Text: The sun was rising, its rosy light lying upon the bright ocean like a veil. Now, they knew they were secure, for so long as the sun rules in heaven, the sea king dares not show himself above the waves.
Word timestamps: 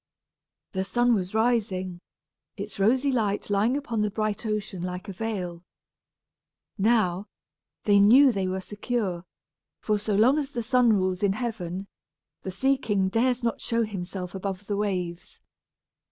The 0.71 0.83
sun 0.83 1.13
was 1.13 1.35
rising, 1.35 1.99
its 2.57 2.79
rosy 2.79 3.11
light 3.11 3.51
lying 3.51 3.77
upon 3.77 4.01
the 4.01 4.09
bright 4.09 4.47
ocean 4.47 4.81
like 4.81 5.07
a 5.07 5.13
veil. 5.13 5.63
Now, 6.75 7.27
they 7.83 7.99
knew 7.99 8.31
they 8.31 8.47
were 8.47 8.61
secure, 8.61 9.25
for 9.79 9.99
so 9.99 10.15
long 10.15 10.39
as 10.39 10.49
the 10.49 10.63
sun 10.63 10.91
rules 10.93 11.21
in 11.21 11.33
heaven, 11.33 11.85
the 12.41 12.49
sea 12.49 12.77
king 12.79 13.09
dares 13.09 13.43
not 13.43 13.61
show 13.61 13.83
himself 13.83 14.33
above 14.33 14.65
the 14.65 14.75
waves. 14.75 15.39